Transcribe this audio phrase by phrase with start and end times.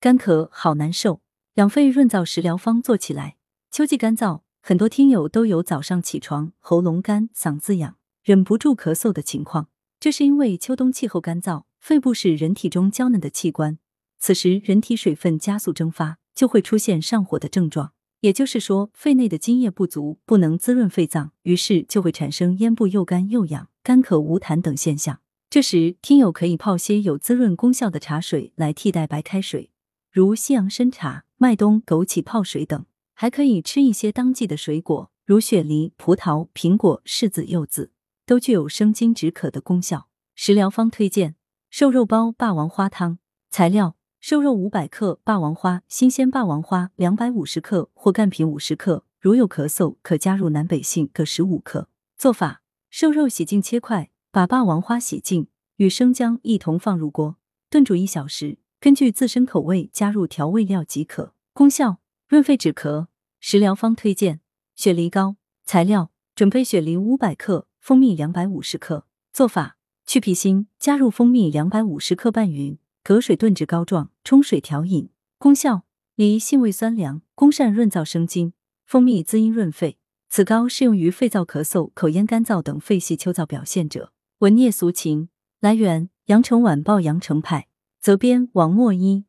[0.00, 1.22] 干咳好难受，
[1.54, 3.36] 养肺润燥食疗方做起来。
[3.72, 9.66] 秋季干燥，很多听友都有早上起床喉咙干、嗓子痒、忍不住咳嗽的情况。
[9.98, 13.78] 这是因为秋冬气候干燥，肺部是人体中娇嫩的器官，
[14.20, 17.90] 此时人体水分加速蒸发，就会出现上火的症状。
[18.20, 25.18] 也就是说，肺内的津液不足，不能滋润肺脏，于是就会产生咽部又干又痒、干咳无痰等现象。
[25.50, 29.72] 这时，听友可以泡些有滋润功效的茶水来替代白开水，
[30.10, 32.84] 如西洋参茶、麦冬、枸杞泡水等。
[33.14, 37.90] 还可以吃一些当季的水果，如雪梨、葡萄、苹果、柿子、柚子。
[38.24, 40.08] 都具有生津止渴的功效。
[40.34, 41.34] 食疗方推荐：
[41.70, 43.18] 瘦肉包霸王花汤。
[43.50, 49.04] 材料：瘦肉五百克，霸王花（新鲜霸王花）两百五十克或干品五十克。
[49.18, 51.88] 如有咳嗽，可加入南北杏各十五克。
[52.18, 57.36] 做法：瘦肉洗净切块，把霸王花洗净，与生姜一同放入锅
[57.70, 61.34] 炖煮一小时，根据自身口味加入调味料即可。
[61.52, 63.08] 功效：润肺止咳。
[63.40, 64.40] 食疗方推荐：
[64.76, 65.36] 雪梨膏。
[65.64, 67.66] 材料：准备雪梨五百克。
[67.80, 75.08] 蜂蜜两百五十克，做法：去皮心，加入蜂蜜两百五十克拌匀，隔水炖至膏状，冲水调饮。
[75.38, 78.52] 功效：梨性味酸凉，功善润燥生津；
[78.84, 79.96] 蜂蜜滋阴润肺。
[80.28, 84.12] 此膏适用于肺燥、咳嗽、口咽干燥等肺系秋燥表现者。
[84.40, 87.67] 文聂俗情，来源：羊城晚报羊城派，
[88.00, 89.27] 责编：王墨一。